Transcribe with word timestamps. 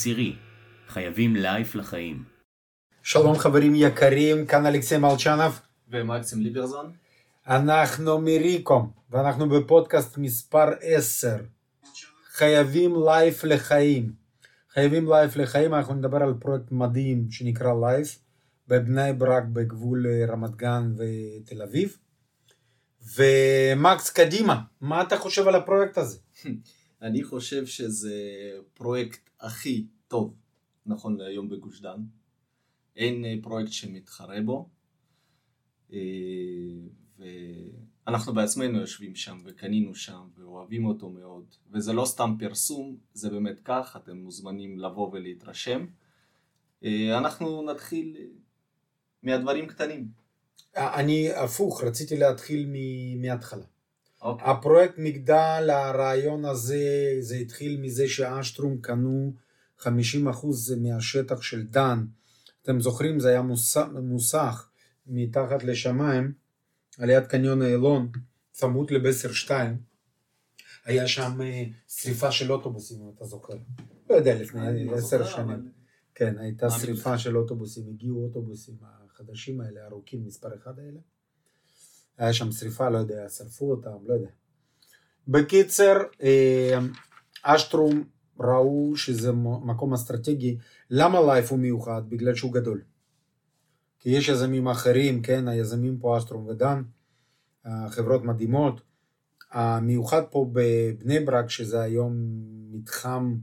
עשירי, 0.00 0.36
חייבים 0.88 1.36
לייף 1.36 1.74
לחיים. 1.74 2.24
שלום 3.02 3.38
חברים 3.38 3.72
יקרים, 3.74 4.46
כאן 4.46 4.66
אלכסי 4.66 4.96
מלצ'נוב 4.96 5.60
ומקסים 5.88 6.40
ליברזון. 6.40 6.92
אנחנו 7.46 8.20
מריקום, 8.20 8.90
ואנחנו 9.10 9.48
בפודקאסט 9.48 10.18
מספר 10.18 10.68
10. 10.80 11.36
חייבים 12.32 12.94
לייף 13.06 13.44
לחיים. 13.44 14.12
חייבים 14.72 15.08
לייף 15.08 15.36
לחיים, 15.36 15.74
אנחנו 15.74 15.94
נדבר 15.94 16.22
על 16.22 16.34
פרויקט 16.40 16.72
מדהים 16.72 17.30
שנקרא 17.30 17.72
לייף, 17.80 18.18
בבני 18.68 19.12
ברק 19.12 19.44
בגבול 19.52 20.06
רמת 20.28 20.56
גן 20.56 20.92
ותל 20.96 21.62
אביב. 21.62 21.96
ומקס, 23.16 24.10
קדימה, 24.10 24.60
מה 24.80 25.02
אתה 25.02 25.18
חושב 25.18 25.48
על 25.48 25.54
הפרויקט 25.54 25.98
הזה? 25.98 26.18
אני 27.02 27.24
חושב 27.24 27.66
שזה 27.66 28.14
פרויקט 28.74 29.30
הכי 29.40 29.86
טוב 30.08 30.34
נכון 30.86 31.16
להיום 31.16 31.48
בגוש 31.48 31.80
דן. 31.80 32.02
אין 32.96 33.24
אה, 33.24 33.34
פרויקט 33.42 33.72
שמתחרה 33.72 34.40
בו. 34.44 34.68
אה, 35.92 35.98
ואנחנו 37.18 38.34
בעצמנו 38.34 38.78
יושבים 38.78 39.14
שם 39.14 39.38
וקנינו 39.44 39.94
שם 39.94 40.28
ואוהבים 40.36 40.86
אותו 40.86 41.10
מאוד. 41.10 41.44
וזה 41.70 41.92
לא 41.92 42.04
סתם 42.04 42.34
פרסום, 42.38 42.96
זה 43.14 43.30
באמת 43.30 43.60
כך, 43.64 43.96
אתם 44.02 44.16
מוזמנים 44.16 44.78
לבוא 44.78 45.10
ולהתרשם. 45.12 45.86
אה, 46.84 47.18
אנחנו 47.18 47.62
נתחיל 47.62 48.16
מהדברים 49.22 49.66
קטנים. 49.66 50.08
אני 50.76 51.32
הפוך, 51.32 51.84
רציתי 51.84 52.16
להתחיל 52.16 52.72
מההתחלה. 53.20 53.64
Okay. 54.20 54.24
אוקיי. 54.24 54.50
הפרויקט 54.50 54.94
מגדל, 54.98 55.70
הרעיון 55.70 56.44
הזה, 56.44 57.16
זה 57.20 57.34
התחיל 57.34 57.80
מזה 57.80 58.08
שאשטרום 58.08 58.80
קנו 58.80 59.32
50% 59.80 59.86
מהשטח 60.80 61.42
של 61.42 61.66
דן. 61.66 62.04
אתם 62.62 62.80
זוכרים, 62.80 63.20
זה 63.20 63.28
היה 63.28 63.42
מוסך, 63.42 63.86
מוסך 64.02 64.68
מתחת 65.06 65.64
לשמיים, 65.64 66.32
על 66.98 67.10
יד 67.10 67.26
קניון 67.26 67.62
איילון, 67.62 68.10
צמוד 68.52 68.90
לבסר 68.90 69.32
2. 69.32 69.76
היה 70.84 71.08
שם 71.08 71.40
אה, 71.40 71.64
שריפה 71.88 72.32
של 72.32 72.52
אוטובוסים, 72.52 73.02
אם 73.02 73.10
אתה 73.16 73.24
זוכר. 73.24 73.54
לא 74.10 74.14
יודע, 74.14 74.34
לפני 74.34 74.84
לא 74.84 74.96
עשר 74.96 75.24
שנים. 75.24 75.72
כן, 76.14 76.38
הייתה 76.38 76.70
שריפה 76.70 77.18
של 77.18 77.36
אוטובוסים, 77.36 77.88
הגיעו 77.88 78.24
אוטובוסים 78.24 78.74
החדשים 78.82 79.60
האלה, 79.60 79.86
ארוכים, 79.86 80.24
מספר 80.24 80.54
אחד 80.54 80.78
האלה. 80.78 81.00
היה 82.20 82.32
שם 82.32 82.52
שריפה, 82.52 82.88
לא 82.88 82.98
יודע, 82.98 83.28
שרפו 83.28 83.70
אותם, 83.70 83.96
לא 84.06 84.14
יודע. 84.14 84.28
בקיצר, 85.28 85.96
אה, 86.22 86.78
אשטרום 87.42 88.04
ראו 88.40 88.96
שזה 88.96 89.32
מקום 89.64 89.94
אסטרטגי. 89.94 90.58
למה 90.90 91.20
לייף 91.20 91.50
הוא 91.50 91.58
מיוחד? 91.58 92.02
בגלל 92.08 92.34
שהוא 92.34 92.52
גדול. 92.52 92.82
כי 93.98 94.10
יש 94.10 94.28
יזמים 94.28 94.68
אחרים, 94.68 95.22
כן, 95.22 95.48
היזמים 95.48 95.98
פה 95.98 96.18
אשטרום 96.18 96.46
ודן, 96.46 96.82
חברות 97.88 98.24
מדהימות. 98.24 98.80
המיוחד 99.50 100.22
פה 100.30 100.50
בבני 100.52 101.20
ברק, 101.20 101.50
שזה 101.50 101.80
היום 101.80 102.14
מתחם 102.70 103.34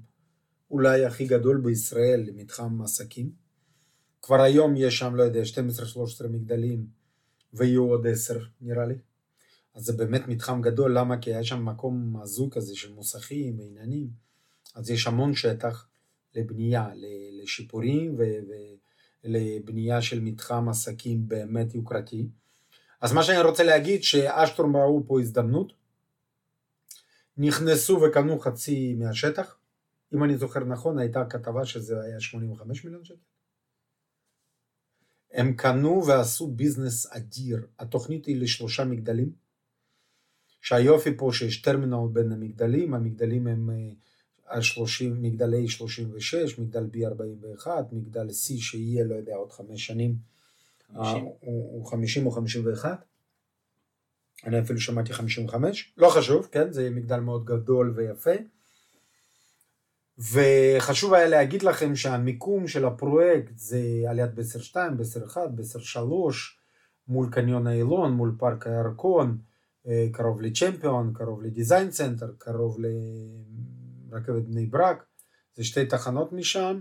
אולי 0.71 1.05
הכי 1.05 1.27
גדול 1.27 1.61
בישראל, 1.61 2.29
מתחם 2.35 2.81
עסקים. 2.81 3.31
כבר 4.21 4.41
היום 4.41 4.77
יש 4.77 4.99
שם, 4.99 5.15
לא 5.15 5.23
יודע, 5.23 5.41
12-13 6.23 6.27
מגדלים, 6.29 6.96
ויהיו 7.57 7.83
עוד 7.83 8.07
10 8.07 8.39
נראה 8.61 8.85
לי. 8.85 8.95
אז 9.75 9.83
זה 9.83 9.93
באמת 9.93 10.27
מתחם 10.27 10.61
גדול, 10.61 10.97
למה? 10.97 11.17
כי 11.17 11.33
היה 11.33 11.43
שם 11.43 11.65
מקום 11.65 12.21
הזוג 12.21 12.53
כזה 12.53 12.75
של 12.75 12.93
מוסכים 12.93 13.59
ועניינים, 13.59 14.09
אז 14.75 14.89
יש 14.89 15.07
המון 15.07 15.35
שטח 15.35 15.87
לבנייה, 16.35 16.89
לשיפורים 17.41 18.17
ולבנייה 19.23 20.01
של 20.01 20.19
מתחם 20.19 20.69
עסקים 20.69 21.27
באמת 21.27 21.75
יוקרתי. 21.75 22.27
אז 23.01 23.13
מה 23.13 23.23
שאני 23.23 23.41
רוצה 23.41 23.63
להגיד, 23.63 24.03
שאשטרום 24.03 24.77
ראו 24.77 25.03
פה 25.07 25.19
הזדמנות, 25.19 25.73
נכנסו 27.37 28.01
וקנו 28.01 28.39
חצי 28.39 28.95
מהשטח, 28.95 29.57
אם 30.13 30.23
אני 30.23 30.37
זוכר 30.37 30.59
נכון, 30.59 30.99
הייתה 30.99 31.25
כתבה 31.25 31.65
שזה 31.65 32.01
היה 32.01 32.19
85 32.19 32.85
מיליון 32.85 33.03
שקל. 33.03 33.36
הם 35.33 35.53
קנו 35.53 36.05
ועשו 36.07 36.47
ביזנס 36.47 37.11
אדיר. 37.11 37.67
התוכנית 37.79 38.25
היא 38.25 38.41
לשלושה 38.41 38.85
מגדלים, 38.85 39.31
שהיופי 40.61 41.17
פה 41.17 41.29
שיש 41.33 41.61
טרמינל 41.61 42.07
בין 42.13 42.31
המגדלים, 42.31 42.93
המגדלים 42.93 43.47
הם 43.47 43.69
על 44.45 44.61
30, 44.61 45.21
מגדלי 45.21 45.67
36, 45.67 46.59
מגדל 46.59 46.89
B41, 46.93 47.67
מגדל 47.91 48.27
C 48.29 48.61
שיהיה, 48.61 49.03
לא 49.03 49.15
יודע, 49.15 49.35
עוד 49.35 49.51
חמש 49.51 49.85
שנים, 49.85 50.15
50. 50.93 51.23
הוא, 51.23 51.33
הוא 51.41 51.85
50 51.85 52.25
או 52.25 52.31
51, 52.31 53.05
אני 54.45 54.59
אפילו 54.59 54.79
שמעתי 54.79 55.13
55, 55.13 55.93
לא 55.97 56.09
חשוב, 56.09 56.47
כן, 56.51 56.71
זה 56.71 56.89
מגדל 56.89 57.19
מאוד 57.19 57.45
גדול 57.45 57.93
ויפה. 57.95 58.31
וחשוב 60.19 61.13
היה 61.13 61.27
להגיד 61.27 61.63
לכם 61.63 61.95
שהמיקום 61.95 62.67
של 62.67 62.85
הפרויקט 62.85 63.57
זה 63.57 63.81
על 64.09 64.19
יד 64.19 64.35
בסר 64.35 64.59
2, 64.59 64.97
בסר 64.97 65.25
1, 65.25 65.41
בסר 65.55 65.79
3, 65.79 66.59
מול 67.07 67.29
קניון 67.31 67.67
איילון, 67.67 68.13
מול 68.13 68.35
פארק 68.39 68.67
הירקון, 68.67 69.37
אה, 69.87 70.07
קרוב 70.11 70.41
לצ'מפיון, 70.41 71.13
קרוב 71.13 71.41
לדיזיין 71.41 71.89
צנטר, 71.89 72.31
קרוב 72.37 72.77
לרכבת 74.11 74.43
בני 74.43 74.65
ברק, 74.65 75.03
זה 75.55 75.63
שתי 75.63 75.85
תחנות 75.85 76.33
משם, 76.33 76.79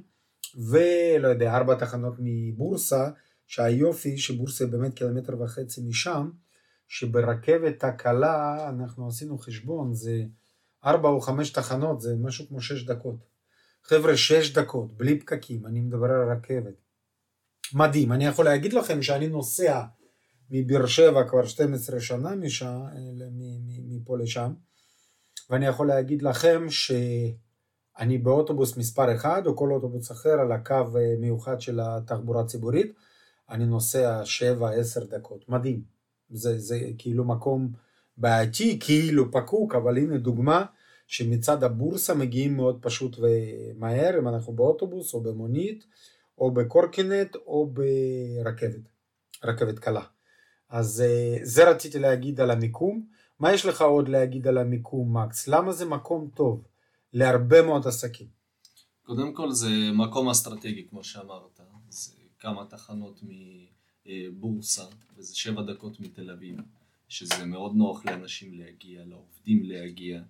ולא 0.57 1.29
יודע, 1.29 1.57
ארבע 1.57 1.75
תחנות 1.75 2.15
מבורסה, 2.19 3.11
שהיופי 3.47 4.19
שבורסה 4.19 4.67
באמת 4.67 4.95
קילומטר 4.95 5.43
וחצי 5.43 5.81
משם, 5.89 6.31
שברכבת 6.89 7.85
הקלה 7.85 8.69
אנחנו 8.69 9.09
עשינו 9.09 9.39
חשבון, 9.39 9.95
זה 9.95 10.25
ארבע 10.87 11.09
או 11.09 11.21
חמש 11.21 11.51
תחנות, 11.51 12.01
זה 12.01 12.15
משהו 12.21 12.49
כמו 12.49 12.61
שש 12.61 12.85
דקות. 12.85 13.17
חבר'ה, 13.85 14.17
שש 14.17 14.53
דקות, 14.53 14.97
בלי 14.97 15.21
פקקים, 15.21 15.67
אני 15.67 15.81
מדבר 15.81 16.07
על 16.07 16.31
רכבת. 16.31 16.75
מדהים, 17.75 18.13
אני 18.13 18.27
יכול 18.27 18.45
להגיד 18.45 18.73
לכם 18.73 19.03
שאני 19.03 19.29
נוסע 19.29 19.83
מבאר 20.51 20.87
שבע 20.87 21.29
כבר 21.29 21.47
12 21.47 22.01
שנה 22.01 22.35
משם, 22.35 22.81
מפה 23.89 24.19
לשם, 24.19 24.53
ואני 25.51 25.67
יכול 25.67 25.87
להגיד 25.87 26.23
לכם 26.23 26.67
שאני 26.69 28.19
באוטובוס 28.19 28.77
מספר 28.77 29.17
1 29.17 29.47
או 29.47 29.57
כל 29.57 29.73
אוטובוס 29.73 30.13
אחר 30.13 30.41
על 30.41 30.53
הקו 30.53 30.75
אה, 30.75 31.15
מיוחד 31.21 31.61
של 31.61 31.81
התחבורה 31.81 32.41
הציבורית, 32.41 32.93
אני 33.51 33.67
נוסע 33.67 34.23
7-10 34.23 35.05
דקות, 35.11 35.49
מדהים. 35.49 35.83
זה, 36.31 36.59
זה 36.59 36.81
כאילו 36.99 37.25
מקום 37.25 37.73
בעייתי, 38.17 38.79
כאילו 38.81 39.33
פקוק, 39.33 39.75
אבל 39.75 39.99
הנה 39.99 40.19
דוגמה 40.19 40.65
שמצד 41.07 41.65
הבורסה 41.65 42.15
מגיעים 42.15 42.57
מאוד 42.57 42.79
פשוט 42.83 43.17
ומהר, 43.19 44.19
אם 44.19 44.29
אנחנו 44.29 44.53
באוטובוס 44.53 45.15
או 45.15 45.21
במונית 45.21 45.87
או 46.39 46.51
בקורקינט 46.51 47.37
או 47.47 47.71
ברכבת, 47.73 48.89
רכבת 49.45 49.79
קלה. 49.79 50.05
אז 50.69 51.01
אה, 51.01 51.39
זה 51.43 51.71
רציתי 51.71 51.99
להגיד 51.99 52.41
על 52.41 52.51
המיקום. 52.51 53.07
מה 53.39 53.53
יש 53.53 53.67
לך 53.67 53.83
עוד 53.83 54.09
להגיד 54.09 54.47
על 54.47 54.59
המיקום, 54.59 55.17
מקס? 55.17 55.49
למה 55.49 55.73
זה 55.73 55.85
מקום 55.85 56.31
טוב 56.35 56.65
להרבה 57.13 57.63
מאוד 57.63 57.87
עסקים? 57.87 58.27
קודם 59.03 59.35
כל 59.35 59.51
זה 59.51 59.69
מקום 59.93 60.29
אסטרטגי, 60.29 60.87
כמו 60.91 61.05
שאמרת. 61.05 61.61
זה 61.89 62.13
כמה 62.39 62.65
תחנות 62.65 63.21
מבורסה, 64.07 64.85
וזה 65.17 65.37
שבע 65.37 65.63
דקות 65.63 66.01
מתל 66.01 66.31
אביב, 66.31 66.57
שזה 67.09 67.45
מאוד 67.45 67.75
נוח 67.75 68.07
לאנשים 68.07 68.55
להגיע, 68.55 69.05
לעובדים 69.05 69.65
להגיע. 69.65 70.23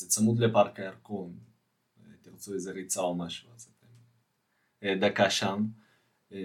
זה 0.00 0.08
צמוד 0.08 0.38
לפארק 0.38 0.80
הירקון, 0.80 1.38
תרצו 2.22 2.54
איזה 2.54 2.72
ריצה 2.72 3.00
או 3.00 3.14
משהו, 3.14 3.48
אז 3.54 3.68
אתם 3.78 3.86
אה, 4.82 4.94
דקה 5.00 5.30
שם. 5.30 5.66
אה, 6.32 6.38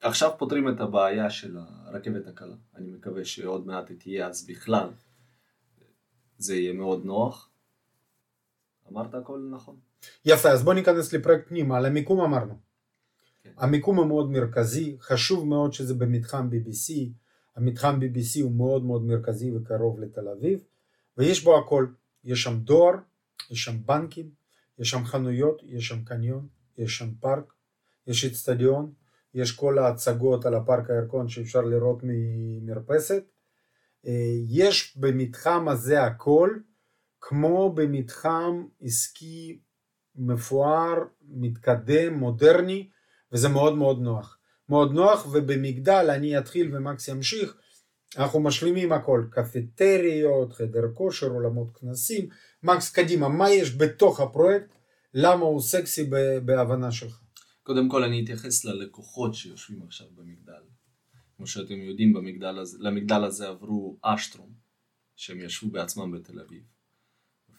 עכשיו 0.00 0.30
פותרים 0.38 0.68
את 0.68 0.80
הבעיה 0.80 1.30
של 1.30 1.58
הרכבת 1.58 2.26
הקלה, 2.26 2.54
אני 2.74 2.90
מקווה 2.90 3.24
שעוד 3.24 3.66
מעט 3.66 3.88
היא 3.88 3.98
תהיה 3.98 4.26
אז 4.26 4.46
בכלל 4.46 4.88
זה 6.38 6.54
יהיה 6.54 6.72
מאוד 6.72 7.04
נוח. 7.04 7.50
אמרת 8.92 9.14
הכל 9.14 9.48
נכון. 9.50 9.76
יפה, 10.24 10.48
אז 10.48 10.62
בוא 10.62 10.74
ניכנס 10.74 11.12
לפרויקט 11.12 11.48
פנימה, 11.48 11.76
על 11.76 11.86
המיקום 11.86 12.20
אמרנו. 12.20 12.58
כן. 13.42 13.52
המיקום 13.56 13.96
הוא 13.96 14.06
מאוד 14.06 14.30
מרכזי, 14.30 14.96
חשוב 15.00 15.48
מאוד 15.48 15.72
שזה 15.72 15.94
במתחם 15.94 16.48
BBC, 16.52 16.92
המתחם 17.56 17.98
BBC 18.00 18.42
הוא 18.42 18.52
מאוד 18.52 18.84
מאוד 18.84 19.02
מרכזי 19.02 19.56
וקרוב 19.56 20.00
לתל 20.00 20.28
אביב, 20.28 20.60
ויש 21.16 21.44
בו 21.44 21.58
הכל, 21.58 21.86
יש 22.24 22.42
שם 22.42 22.60
דואר, 22.60 22.94
יש 23.50 23.64
שם 23.64 23.76
בנקים, 23.86 24.30
יש 24.78 24.90
שם 24.90 25.04
חנויות, 25.04 25.62
יש 25.66 25.88
שם 25.88 26.04
קניון, 26.04 26.48
יש 26.78 26.98
שם 26.98 27.14
פארק, 27.20 27.52
יש 28.06 28.24
אצטדיון, 28.24 28.92
יש 29.34 29.52
כל 29.52 29.78
ההצגות 29.78 30.46
על 30.46 30.54
הפארק 30.54 30.90
הירקון 30.90 31.28
שאפשר 31.28 31.60
לראות 31.60 31.98
ממרפסת. 32.02 33.22
אה, 34.06 34.34
יש 34.48 34.96
במתחם 34.96 35.68
הזה 35.68 36.02
הכל, 36.02 36.50
כמו 37.20 37.72
במתחם 37.72 38.66
עסקי 38.80 39.60
מפואר, 40.16 40.94
מתקדם, 41.28 42.14
מודרני, 42.14 42.88
וזה 43.32 43.48
מאוד 43.48 43.76
מאוד 43.76 44.00
נוח. 44.00 44.38
מאוד 44.68 44.92
נוח, 44.92 45.26
ובמגדל 45.32 46.10
אני 46.10 46.38
אתחיל 46.38 46.76
ומקס 46.76 47.08
ימשיך, 47.08 47.56
אנחנו 48.16 48.40
משלימים 48.40 48.92
הכל, 48.92 49.24
קפטריות, 49.30 50.52
חדר 50.52 50.92
כושר, 50.94 51.26
עולמות 51.26 51.76
כנסים, 51.76 52.28
מקס 52.62 52.90
קדימה, 52.90 53.28
מה 53.28 53.50
יש 53.50 53.76
בתוך 53.76 54.20
הפרויקט, 54.20 54.74
למה 55.14 55.44
הוא 55.44 55.60
סקסי 55.60 56.10
בהבנה 56.44 56.92
שלך? 56.92 57.20
קודם 57.62 57.88
כל 57.88 58.04
אני 58.04 58.24
אתייחס 58.24 58.64
ללקוחות 58.64 59.34
שיושבים 59.34 59.82
עכשיו 59.82 60.06
במגדל. 60.14 60.62
כמו 61.36 61.46
שאתם 61.46 61.74
יודעים, 61.74 62.12
במגדל 62.12 62.58
הזה, 62.58 62.78
למגדל 62.80 63.24
הזה 63.24 63.48
עברו 63.48 63.96
אשטרום, 64.02 64.52
שהם 65.16 65.40
ישבו 65.40 65.70
בעצמם 65.70 66.12
בתל 66.12 66.40
אביב, 66.40 66.62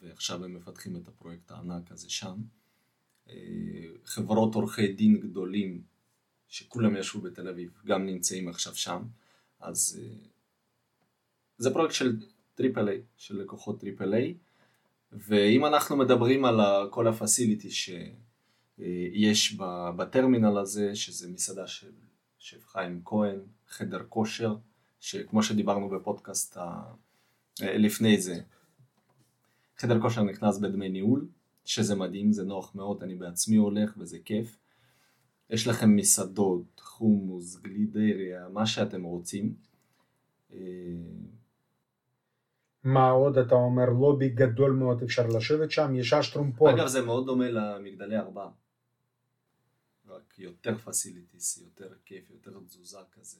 ועכשיו 0.01 0.45
הם 0.45 0.53
מפתחים 0.53 0.95
את 0.95 1.07
הפרויקט 1.07 1.51
הענק 1.51 1.91
הזה 1.91 2.09
שם. 2.09 2.41
אה, 3.29 3.35
חברות 4.05 4.55
עורכי 4.55 4.93
דין 4.93 5.19
גדולים, 5.19 5.81
שכולם 6.47 6.95
ישבו 6.95 7.21
בתל 7.21 7.47
אביב, 7.47 7.71
גם 7.85 8.05
נמצאים 8.05 8.49
עכשיו 8.49 8.75
שם, 8.75 9.03
אז 9.59 9.99
אה, 10.01 10.15
זה 11.61 11.73
פרויקט 11.73 11.93
של 11.93 12.19
Triple 12.55 12.89
A, 12.89 13.01
של 13.17 13.41
לקוחות 13.41 13.79
Triple 13.79 14.13
A, 14.13 14.37
ואם 15.11 15.65
אנחנו 15.65 15.97
מדברים 15.97 16.45
על 16.45 16.89
כל 16.89 17.07
ה 17.07 17.14
facility 17.14 17.69
שיש 17.71 19.57
בטרמינל 19.95 20.57
הזה, 20.57 20.95
שזה 20.95 21.29
מסעדה 21.29 21.67
של 21.67 21.91
שף 22.39 22.67
חיים 22.67 23.01
כהן, 23.05 23.39
חדר 23.67 24.03
כושר, 24.09 24.55
שכמו 24.99 25.43
שדיברנו 25.43 25.89
בפודקאסט 25.89 26.57
ה... 26.57 26.81
לפני 27.61 28.21
זה, 28.21 28.41
חדר 29.77 30.01
כושר 30.01 30.23
נכנס 30.23 30.57
בדמי 30.57 30.89
ניהול, 30.89 31.27
שזה 31.65 31.95
מדהים, 31.95 32.31
זה 32.31 32.43
נוח 32.43 32.75
מאוד, 32.75 33.03
אני 33.03 33.15
בעצמי 33.15 33.55
הולך 33.55 33.93
וזה 33.97 34.17
כיף. 34.25 34.57
יש 35.49 35.67
לכם 35.67 35.95
מסעדות, 35.95 36.79
חומוס, 36.79 37.55
גלידריה, 37.55 38.49
מה 38.49 38.65
שאתם 38.65 39.03
רוצים. 39.03 39.53
מה 42.83 43.09
עוד 43.09 43.37
אתה 43.37 43.55
אומר, 43.55 43.89
לובי 43.89 44.29
גדול 44.29 44.71
מאוד, 44.71 45.03
אפשר 45.03 45.27
לשבת 45.27 45.71
שם, 45.71 45.95
יש 45.95 46.13
אשטרום 46.13 46.51
פה. 46.51 46.71
אגב, 46.71 46.87
זה 46.87 47.01
מאוד 47.01 47.25
דומה 47.25 47.49
למגדלי 47.49 48.17
ארבעה. 48.17 48.49
רק 50.07 50.39
יותר 50.39 50.77
facilities, 50.77 51.57
יותר 51.57 51.93
כיף, 52.05 52.29
יותר 52.29 52.51
תזוזה 52.67 52.97
כזה. 53.11 53.37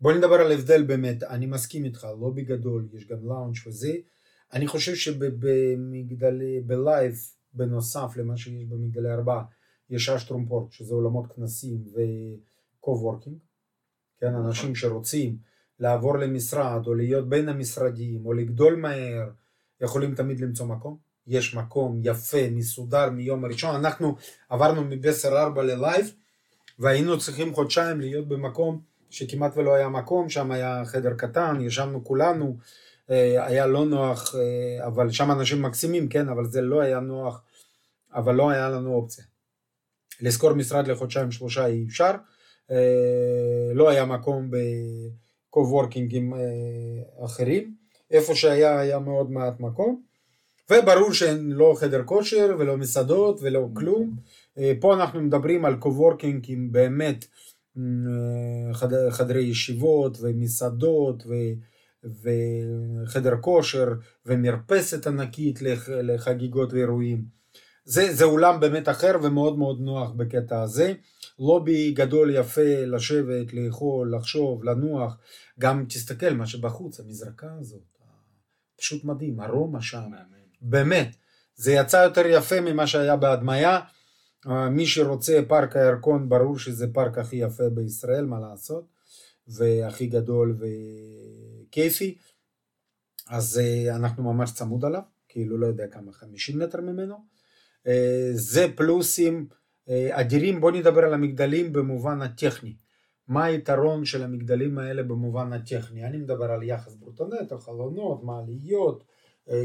בוא 0.00 0.12
נדבר 0.12 0.34
על 0.34 0.52
הבדל 0.52 0.82
באמת, 0.82 1.22
אני 1.22 1.46
מסכים 1.46 1.84
איתך, 1.84 2.06
לובי 2.20 2.42
גדול, 2.42 2.88
יש 2.92 3.06
גם 3.06 3.26
לאונג' 3.26 3.56
וזה. 3.66 3.92
אני 4.52 4.66
חושב 4.66 4.94
שבמגדלי, 4.94 6.60
ב 6.60 6.69
LYFE, 6.69 7.14
בנוסף 7.52 8.16
למה 8.16 8.36
שיש 8.36 8.64
במגדלי 8.64 9.12
ארבעה, 9.12 9.44
יש 9.90 10.08
אשטרום 10.08 10.48
פורט, 10.48 10.72
שזה 10.72 10.94
עולמות 10.94 11.32
כנסים 11.32 11.84
ו 11.92 12.04
co-working. 12.04 13.38
כן, 14.18 14.30
נכון. 14.30 14.46
אנשים 14.46 14.74
שרוצים 14.74 15.36
לעבור 15.80 16.18
למשרד, 16.18 16.86
או 16.86 16.94
להיות 16.94 17.28
בין 17.28 17.48
המשרדים, 17.48 18.26
או 18.26 18.32
לגדול 18.32 18.76
מהר, 18.76 19.28
יכולים 19.80 20.14
תמיד 20.14 20.40
למצוא 20.40 20.66
מקום. 20.66 20.96
יש 21.26 21.54
מקום 21.54 22.00
יפה, 22.04 22.50
מסודר 22.50 23.10
מיום 23.10 23.44
הראשון. 23.44 23.74
אנחנו 23.74 24.16
עברנו 24.48 24.84
מבסר 24.84 25.42
4 25.42 25.62
ללייב, 25.62 26.12
והיינו 26.78 27.18
צריכים 27.18 27.54
חודשיים 27.54 28.00
להיות 28.00 28.28
במקום 28.28 28.80
שכמעט 29.10 29.56
ולא 29.56 29.74
היה 29.74 29.88
מקום, 29.88 30.28
שם 30.28 30.50
היה 30.50 30.82
חדר 30.84 31.14
קטן, 31.14 31.60
ישבנו 31.60 32.04
כולנו, 32.04 32.56
אה, 33.10 33.46
היה 33.46 33.66
לא 33.66 33.84
נוח, 33.84 34.34
אה, 34.34 34.86
אבל 34.86 35.10
שם 35.10 35.30
אנשים 35.30 35.62
מקסימים, 35.62 36.08
כן, 36.08 36.28
אבל 36.28 36.44
זה 36.44 36.60
לא 36.60 36.80
היה 36.80 37.00
נוח, 37.00 37.42
אבל 38.14 38.34
לא 38.34 38.50
היה 38.50 38.68
לנו 38.68 38.94
אופציה. 38.94 39.24
לשכור 40.20 40.52
משרד 40.52 40.88
לחודשיים 40.88 41.30
שלושה 41.30 41.66
אי 41.66 41.84
אפשר, 41.88 42.10
אה, 42.70 43.70
לא 43.74 43.88
היה 43.88 44.04
מקום 44.04 44.50
בקו-וורקינגים 45.48 46.32
אחרים, 47.24 47.74
איפה 48.10 48.34
שהיה 48.34 48.80
היה 48.80 48.98
מאוד 48.98 49.30
מעט 49.30 49.60
מקום, 49.60 50.02
וברור 50.70 51.12
שאין 51.12 51.50
לא 51.50 51.74
חדר 51.76 52.02
כושר 52.04 52.56
ולא 52.58 52.76
מסעדות 52.76 53.40
ולא 53.42 53.68
כלום, 53.74 54.16
פה 54.80 54.94
אנחנו 54.94 55.20
מדברים 55.20 55.64
על 55.64 55.76
קו-וורקינג 55.76 56.44
עם 56.48 56.72
באמת 56.72 57.24
חד, 58.72 59.10
חדרי 59.10 59.42
ישיבות 59.42 60.18
ומסעדות 60.20 61.22
ו, 61.26 61.34
וחדר 63.04 63.36
כושר 63.40 63.86
ומרפסת 64.26 65.06
ענקית 65.06 65.58
לחגיגות 65.88 66.72
ואירועים. 66.72 67.24
זה, 67.84 68.14
זה 68.14 68.24
אולם 68.24 68.60
באמת 68.60 68.88
אחר 68.88 69.16
ומאוד 69.22 69.58
מאוד 69.58 69.80
נוח 69.80 70.10
בקטע 70.10 70.62
הזה. 70.62 70.94
לובי 71.38 71.90
גדול 71.92 72.34
יפה 72.34 72.84
לשבת, 72.86 73.52
לאכול, 73.52 74.14
לחשוב, 74.16 74.64
לנוח. 74.64 75.16
גם 75.58 75.84
תסתכל 75.88 76.30
מה 76.30 76.46
שבחוץ, 76.46 77.00
המזרקה 77.00 77.54
הזאת, 77.60 77.98
פשוט 78.76 79.04
מדהים, 79.04 79.40
ארומה 79.40 79.82
שם, 79.82 80.10
באמת. 80.60 81.16
זה 81.54 81.72
יצא 81.72 81.96
יותר 81.96 82.26
יפה 82.26 82.60
ממה 82.60 82.86
שהיה 82.86 83.16
בהדמיה. 83.16 83.80
מי 84.46 84.86
שרוצה 84.86 85.40
פארק 85.48 85.76
הירקון 85.76 86.28
ברור 86.28 86.58
שזה 86.58 86.86
פארק 86.92 87.18
הכי 87.18 87.36
יפה 87.36 87.68
בישראל 87.68 88.24
מה 88.24 88.40
לעשות 88.40 88.84
והכי 89.48 90.06
גדול 90.06 90.58
וכיפי 91.68 92.18
אז 93.28 93.58
אה, 93.58 93.96
אנחנו 93.96 94.32
ממש 94.32 94.52
צמוד 94.52 94.84
עליו 94.84 95.02
כאילו 95.28 95.58
לא 95.58 95.66
יודע 95.66 95.86
כמה 95.86 96.12
50 96.12 96.58
מטר 96.58 96.80
ממנו 96.80 97.16
אה, 97.86 98.30
זה 98.32 98.66
פלוסים 98.76 99.46
אה, 99.52 99.57
אדירים 100.10 100.60
בוא 100.60 100.70
נדבר 100.70 101.04
על 101.04 101.14
המגדלים 101.14 101.72
במובן 101.72 102.22
הטכני. 102.22 102.76
מה 103.28 103.44
היתרון 103.44 104.04
של 104.04 104.22
המגדלים 104.22 104.78
האלה 104.78 105.02
במובן 105.02 105.52
הטכני? 105.52 106.04
אני 106.04 106.16
מדבר 106.16 106.50
על 106.50 106.62
יחס 106.62 106.94
ברוטונטו 106.94 107.58
חלונות 107.58 108.24
מעליות 108.24 109.04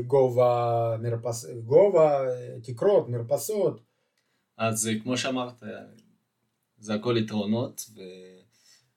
גובה, 0.07 0.95
מרפס, 1.01 1.45
גובה 1.65 2.19
תקרות 2.63 3.09
מרפסות. 3.09 3.81
אז 4.57 4.87
אה, 4.87 4.99
כמו 4.99 5.17
שאמרת, 5.17 5.63
זה 6.77 6.93
הכל 6.93 7.15
יתרונות, 7.17 7.89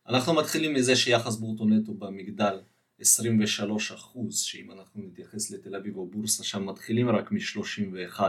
ואנחנו 0.06 0.34
מתחילים 0.34 0.74
מזה 0.74 0.96
שיחס 0.96 1.36
בורטו 1.36 1.64
נטו 1.64 1.94
במגדל 1.94 2.60
23 3.00 3.92
אחוז, 3.92 4.38
שאם 4.38 4.70
אנחנו 4.70 5.02
נתייחס 5.02 5.50
לתל 5.50 5.76
אביב 5.76 5.96
או 5.96 6.06
בורסה, 6.06 6.44
שם 6.44 6.66
מתחילים 6.66 7.08
רק 7.08 7.32
מ-31, 7.32 8.20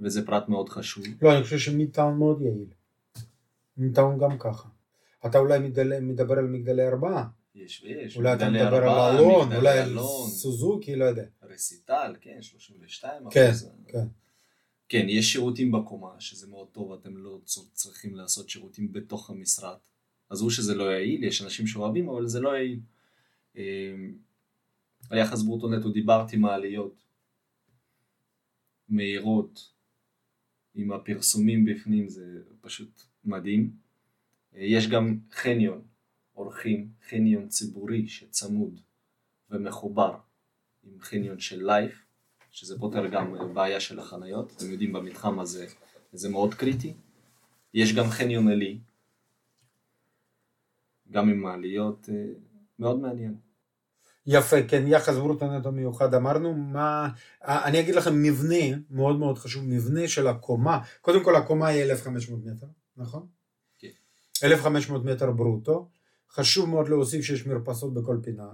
וזה 0.00 0.26
פרט 0.26 0.48
מאוד 0.48 0.68
חשוב. 0.68 1.04
לא, 1.22 1.36
אני 1.36 1.42
חושב 1.42 1.58
שמידטאון 1.58 2.18
מאוד 2.18 2.40
יעיל. 2.40 2.68
מידטאון 3.76 4.18
גם 4.18 4.38
ככה. 4.38 4.68
אתה 5.26 5.38
אולי 5.38 5.58
מדל... 5.58 6.00
מדבר 6.00 6.38
על 6.38 6.46
מגדלי 6.46 6.88
ארבעה. 6.88 7.28
יש 7.54 7.82
ויש. 7.84 8.16
אולי 8.16 8.34
אתה 8.34 8.50
מדבר 8.50 8.76
ארבעה, 8.76 9.10
על 9.10 9.16
אלון, 9.16 9.52
אולי 9.52 9.78
על 9.78 9.98
סוזוקי, 10.28 10.96
לא 10.96 11.04
יודע. 11.04 11.24
רסיטל, 11.42 12.16
כן, 12.20 12.42
32 12.42 13.22
כן, 13.30 13.50
כן. 13.88 14.06
כן, 14.88 15.06
יש 15.08 15.32
שירותים 15.32 15.72
בקומה, 15.72 16.20
שזה 16.20 16.46
מאוד 16.46 16.68
טוב, 16.72 16.92
אתם 16.92 17.16
לא 17.16 17.40
צריכים 17.72 18.14
לעשות 18.14 18.48
שירותים 18.48 18.92
בתוך 18.92 19.30
המשרד. 19.30 19.76
עזבו 20.30 20.50
שזה 20.50 20.74
לא 20.74 20.84
יעיל, 20.84 21.24
יש 21.24 21.42
אנשים 21.42 21.66
שאוהבים, 21.66 22.08
אבל 22.08 22.26
זה 22.26 22.40
לא 22.40 22.56
יעיל. 22.56 22.80
אמ, 23.56 24.14
היחס 25.10 25.42
ברוטו 25.42 25.68
נטו, 25.68 25.90
דיברתי 25.90 26.36
מעליות 26.36 27.02
מהירות, 28.88 29.73
עם 30.74 30.92
הפרסומים 30.92 31.64
בפנים, 31.64 32.08
זה 32.08 32.40
פשוט 32.60 33.02
מדהים. 33.24 33.70
יש 34.52 34.88
גם 34.88 35.18
חניון, 35.32 35.82
אורחים, 36.36 36.88
חניון 37.08 37.48
ציבורי 37.48 38.08
שצמוד 38.08 38.80
ומחובר 39.50 40.18
עם 40.84 41.00
חניון 41.00 41.40
של 41.40 41.66
לייף. 41.66 42.04
שזה 42.54 42.78
פותר 42.78 43.06
גם 43.06 43.54
בעיה 43.54 43.80
של 43.80 43.98
החניות, 43.98 44.52
אתם 44.56 44.70
יודעים 44.70 44.92
במתחם 44.92 45.40
הזה 45.40 45.66
זה 46.12 46.28
מאוד 46.28 46.54
קריטי. 46.54 46.94
יש 47.74 47.94
גם 47.94 48.04
חניון 48.04 48.48
עלי, 48.48 48.78
גם 51.10 51.28
עם 51.28 51.40
מעליות, 51.40 52.08
אה, 52.08 52.24
מאוד 52.78 53.00
מעניין. 53.00 53.34
יפה, 54.26 54.56
כן, 54.68 54.84
יחס 54.86 55.14
ברוטו 55.14 55.58
נטו 55.58 55.72
מיוחד 55.72 56.14
אמרנו, 56.14 56.54
מה, 56.54 57.08
אני 57.42 57.80
אגיד 57.80 57.94
לכם 57.94 58.22
מבנה, 58.22 58.76
מאוד 58.90 59.18
מאוד 59.18 59.38
חשוב, 59.38 59.64
מבנה 59.64 60.08
של 60.08 60.26
הקומה, 60.26 60.78
קודם 61.00 61.24
כל 61.24 61.36
הקומה 61.36 61.66
היא 61.66 61.82
1,500 61.82 62.44
מטר, 62.44 62.66
נכון? 62.96 63.26
כן. 63.78 63.88
1,500 64.44 65.04
מטר 65.04 65.30
ברוטו, 65.30 65.88
חשוב 66.30 66.68
מאוד 66.68 66.88
להוסיף 66.88 67.24
שיש 67.24 67.46
מרפסות 67.46 67.94
בכל 67.94 68.18
פינה, 68.22 68.48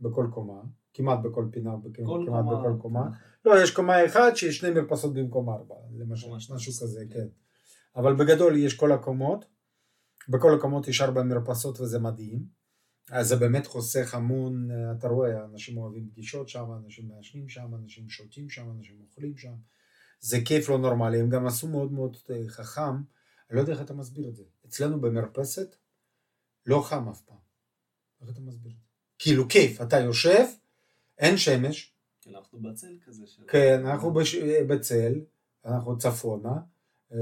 בכל 0.00 0.26
קומה, 0.30 0.60
כמעט 0.94 1.18
בכל 1.22 1.48
פינה, 1.52 1.70
כמעט 1.94 2.08
קומה. 2.26 2.42
בכל 2.42 2.72
קומה. 2.78 3.08
לא, 3.44 3.62
יש 3.62 3.70
קומה 3.70 4.06
אחת 4.06 4.36
שיש 4.36 4.58
שני 4.58 4.70
מרפסות 4.70 5.14
במקום 5.14 5.50
ארבע, 5.50 5.74
למשל, 5.98 6.28
משהו 6.54 6.72
כזה, 6.72 7.04
כן. 7.10 7.26
אבל 7.96 8.14
בגדול 8.14 8.56
יש 8.56 8.74
כל 8.74 8.92
הקומות, 8.92 9.44
בכל 10.28 10.54
הקומות 10.54 10.88
יש 10.88 11.00
ארבע 11.00 11.22
מרפסות 11.22 11.80
וזה 11.80 11.98
מדהים. 11.98 12.65
אז 13.10 13.28
זה 13.28 13.36
באמת 13.36 13.66
חוסך 13.66 14.14
המון, 14.14 14.68
אתה 14.98 15.08
רואה, 15.08 15.44
אנשים 15.44 15.76
אוהבים 15.78 16.08
פגישות 16.10 16.48
שם, 16.48 16.64
אנשים 16.84 17.08
מעשנים 17.08 17.48
שם, 17.48 17.74
אנשים 17.82 18.08
שותים 18.08 18.48
שם, 18.50 18.70
אנשים 18.78 19.00
אוכלים 19.00 19.36
שם. 19.36 19.54
זה 20.20 20.38
כיף 20.44 20.68
לא 20.68 20.78
נורמלי, 20.78 21.20
הם 21.20 21.28
גם 21.30 21.46
עשו 21.46 21.68
מאוד 21.68 21.92
מאוד 21.92 22.16
אה, 22.30 22.48
חכם, 22.48 22.82
אני 23.50 23.56
לא 23.56 23.60
יודע 23.60 23.72
איך 23.72 23.80
אתה 23.80 23.94
מסביר 23.94 24.28
את 24.28 24.36
זה. 24.36 24.42
אצלנו 24.66 25.00
במרפסת 25.00 25.76
לא 26.66 26.82
חם 26.84 27.08
אף 27.08 27.20
פעם. 27.20 27.36
איך 28.22 28.30
אתה 28.30 28.40
מסביר 28.40 28.72
את 28.72 28.78
זה? 28.78 28.84
כאילו 29.18 29.48
כיף, 29.48 29.80
אתה 29.82 29.96
יושב, 30.00 30.44
אין 31.18 31.36
שמש, 31.36 31.92
אנחנו 32.26 32.58
בצל 32.58 32.96
כזה. 33.06 33.26
של- 33.26 33.42
כן, 33.48 33.86
אנחנו 33.86 34.12
בש... 34.12 34.34
בצל, 34.68 35.20
אנחנו 35.64 35.98
צפונה, 35.98 36.54
אה, 37.12 37.18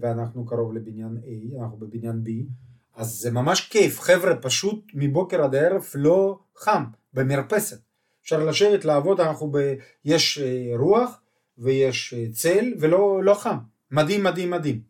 ואנחנו 0.00 0.46
קרוב 0.46 0.72
לבניין 0.74 1.18
A, 1.24 1.60
אנחנו 1.60 1.76
בבניין 1.76 2.22
B, 2.26 2.30
אז 2.94 3.08
זה 3.08 3.30
ממש 3.30 3.68
כיף, 3.68 4.00
חבר'ה, 4.00 4.36
פשוט 4.36 4.84
מבוקר 4.94 5.44
עד 5.44 5.54
הערב 5.54 5.84
לא 5.94 6.38
חם, 6.56 6.84
במרפסת. 7.12 7.80
אפשר 8.22 8.44
לשבת, 8.44 8.84
לעבוד, 8.84 9.20
אנחנו 9.20 9.50
ב... 9.52 9.74
יש 10.04 10.38
אה, 10.38 10.76
רוח 10.76 11.20
ויש 11.58 12.14
אה, 12.14 12.26
צל 12.32 12.72
ולא 12.80 13.24
לא 13.24 13.34
חם. 13.34 13.56
מדהים, 13.90 14.24
מדהים, 14.24 14.50
מדהים. 14.50 14.82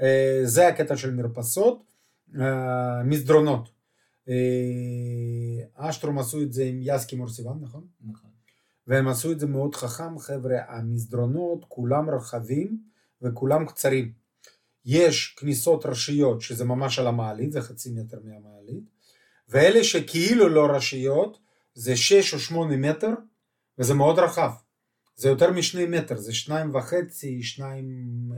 אה, 0.00 0.40
זה 0.44 0.68
הקטע 0.68 0.96
של 0.96 1.14
מרפסות, 1.14 1.90
מסדרונות. 3.04 3.68
אשטרום 5.74 6.18
עשו 6.18 6.42
את 6.42 6.52
זה 6.52 6.64
עם 6.64 6.78
יסקי 6.82 7.16
מורסיבן, 7.16 7.52
נכון? 7.60 7.86
נכון. 8.06 8.30
והם 8.86 9.08
עשו 9.08 9.32
את 9.32 9.40
זה 9.40 9.46
מאוד 9.46 9.74
חכם, 9.74 10.18
חבר'ה, 10.18 10.58
המסדרונות 10.68 11.64
כולם 11.68 12.10
רחבים 12.10 12.78
וכולם 13.22 13.66
קצרים. 13.66 14.12
יש 14.84 15.34
כניסות 15.38 15.86
ראשיות 15.86 16.40
שזה 16.40 16.64
ממש 16.64 16.98
על 16.98 17.06
המעלית, 17.06 17.52
זה 17.52 17.60
חצי 17.60 17.90
מטר 17.90 18.18
מהמעלית, 18.24 18.84
ואלה 19.48 19.84
שכאילו 19.84 20.48
לא 20.48 20.66
ראשיות 20.66 21.38
זה 21.74 21.96
6 21.96 22.34
או 22.34 22.38
8 22.38 22.76
מטר 22.76 23.10
וזה 23.78 23.94
מאוד 23.94 24.18
רחב. 24.18 24.50
זה 25.16 25.28
יותר 25.28 25.50
משני 25.50 25.86
מטר, 25.86 26.16
זה 26.16 26.32
שניים 26.32 26.74
וחצי, 26.74 27.42
שניים 27.42 27.86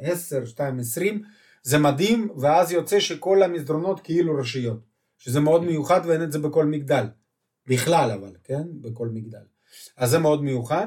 עשר, 0.03 0.45
שתיים 0.45 0.79
עשרים, 0.79 1.23
זה 1.63 1.79
מדהים, 1.79 2.29
ואז 2.41 2.73
יוצא 2.73 3.01
שכל 3.01 3.43
המסדרונות 3.43 4.01
כאילו 4.01 4.35
ראשיות, 4.35 4.81
שזה 5.19 5.41
מאוד 5.41 5.65
מיוחד 5.65 6.01
ואין 6.05 6.23
את 6.23 6.33
זה 6.33 6.39
בכל 6.39 6.67
מגדל, 6.67 7.05
בכלל 7.67 8.11
אבל, 8.11 8.33
כן? 8.45 8.63
בכל 8.81 9.09
מגדל. 9.09 9.45
אז 9.97 10.11
זה 10.11 10.19
מאוד 10.19 10.43
מיוחד. 10.43 10.87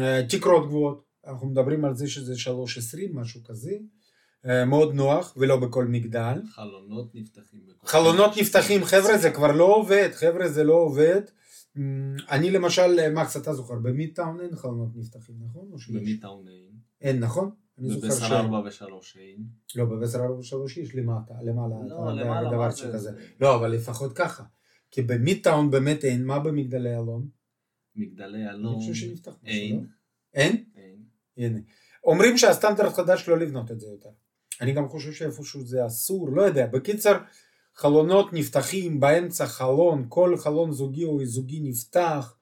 אה, 0.00 0.20
תקרות 0.28 0.66
גבוהות, 0.66 1.04
אנחנו 1.26 1.46
מדברים 1.46 1.84
על 1.84 1.96
זה 1.96 2.08
שזה 2.08 2.34
3.20, 2.34 2.98
משהו 3.12 3.44
כזה, 3.44 3.72
מאוד 4.66 4.94
נוח 4.94 5.34
ולא 5.36 5.56
בכל 5.56 5.84
מגדל. 5.86 6.40
חלונות 6.50 7.14
נפתחים. 7.14 7.60
בכל- 7.68 7.86
חלונות 7.86 8.30
נפתחים, 8.40 8.84
חבר'ה, 8.84 9.18
זה 9.18 9.30
כבר 9.30 9.52
לא 9.52 9.64
עובד, 9.76 10.08
חבר'ה, 10.12 10.48
זה 10.48 10.64
לא 10.64 10.74
עובד. 10.74 11.20
אמ, 11.76 11.82
אני 12.30 12.50
למשל, 12.50 13.10
מקס, 13.14 13.36
אתה 13.36 13.52
זוכר, 13.54 13.74
במידטאון 13.74 14.40
אין 14.40 14.56
חלונות 14.56 14.88
נפתחים, 14.96 15.34
נכון? 15.44 15.70
במיטאון 15.94 16.48
אין. 16.48 16.70
אין, 17.00 17.18
נכון? 17.18 17.50
אני 17.78 17.88
זוכר 17.88 18.10
ש... 18.10 18.12
ובשר 18.12 18.36
ארבע 18.36 18.62
ושלוש 18.68 19.16
אין. 19.16 19.44
לא, 19.76 19.84
בבשר 19.84 20.18
ארבע 20.18 20.38
ושלוש 20.38 20.76
יש 20.76 20.94
למטה, 20.94 21.34
למעלה, 21.42 21.74
לא, 21.88 22.12
למעלה, 22.12 22.50
דבר? 22.50 22.70
שכזה. 22.70 22.98
זה- 22.98 23.12
לא, 23.40 23.54
אבל 23.56 23.70
לפחות 23.70 24.12
ככה. 24.12 24.44
כי 24.90 25.02
במידטאון 25.02 25.70
באמת 25.70 26.04
אין, 26.04 26.24
מה 26.24 26.38
במגדלי 26.38 26.96
אלון? 26.96 27.28
מגדלי 27.96 28.38
אני 28.44 28.50
אלון. 28.50 28.74
חושב 28.74 28.94
שנפתח 28.94 29.32
משהו, 29.42 29.46
לא? 29.46 29.50
אין. 29.54 29.86
אין? 30.34 30.64
אין. 30.76 31.02
הנה. 31.36 31.58
אומרים 32.04 32.38
שהסטנדרט 32.38 32.92
חדש 32.94 33.28
לא 33.28 33.38
לבנות 33.38 33.70
את 33.70 33.80
זה 33.80 33.86
יותר. 33.86 34.10
אני 34.62 34.72
גם 34.72 34.88
חושב 34.88 35.12
שאיפשהו 35.12 35.64
זה 35.64 35.86
אסור, 35.86 36.30
לא 36.32 36.42
יודע. 36.42 36.66
בקיצר, 36.66 37.18
חלונות 37.74 38.32
נפתחים, 38.32 39.00
באמצע 39.00 39.46
חלון, 39.46 40.06
כל 40.08 40.36
חלון 40.36 40.72
זוגי 40.72 41.04
או 41.04 41.24
זוגי 41.24 41.60
נפתח, 41.60 42.36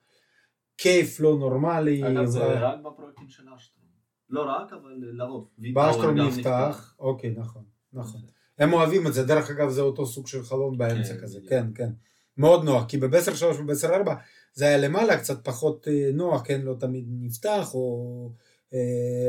כיף 0.77 1.19
לא 1.19 1.37
נורמלי. 1.37 2.07
אגב, 2.07 2.25
זה 2.25 2.39
ו- 2.39 2.43
רק 2.43 2.79
בפרויקטים 2.79 3.29
של 3.29 3.43
אשטרום. 3.55 3.85
לא 4.29 4.41
רק, 4.41 4.73
אבל 4.73 4.91
לרוב. 4.99 5.47
באשטרום 5.73 6.15
גם 6.15 6.27
נפתח, 6.27 6.95
אוקיי, 6.99 7.33
נכון, 7.37 7.63
נכון. 7.93 8.21
הם 8.59 8.73
אוהבים 8.73 9.07
את 9.07 9.13
זה, 9.13 9.23
דרך 9.23 9.49
אגב 9.49 9.69
זה 9.69 9.81
אותו 9.81 10.05
סוג 10.05 10.27
של 10.27 10.43
חלון 10.43 10.77
באמצע 10.77 11.13
כן, 11.13 11.21
כזה, 11.21 11.37
בדיוק. 11.37 11.49
כן, 11.49 11.65
כן. 11.75 11.89
מאוד 12.37 12.63
נוח, 12.63 12.85
כי 12.87 12.97
בבסר 12.97 13.33
3 13.33 13.59
ובסר 13.59 13.95
4 13.95 14.15
זה 14.53 14.65
היה 14.65 14.77
למעלה 14.77 15.17
קצת 15.17 15.45
פחות 15.45 15.87
אה, 15.87 16.09
נוח, 16.13 16.41
כן, 16.45 16.61
לא 16.61 16.75
תמיד 16.79 17.05
נפתח, 17.09 17.73
או 17.73 18.31